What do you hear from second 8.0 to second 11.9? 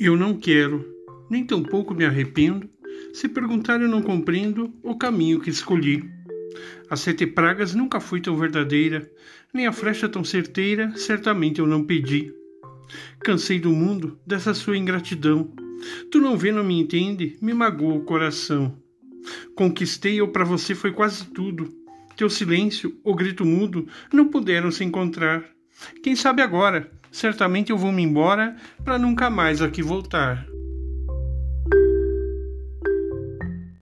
tão verdadeira, nem a flecha tão certeira, certamente eu não